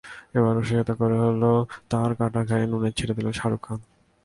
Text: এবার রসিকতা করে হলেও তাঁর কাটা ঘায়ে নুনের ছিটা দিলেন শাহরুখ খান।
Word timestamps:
এবার 0.37 0.53
রসিকতা 0.57 0.93
করে 1.01 1.17
হলেও 1.23 1.57
তাঁর 1.91 2.11
কাটা 2.19 2.41
ঘায়ে 2.49 2.65
নুনের 2.71 2.93
ছিটা 2.97 3.13
দিলেন 3.17 3.33
শাহরুখ 3.39 3.61
খান। 3.65 3.79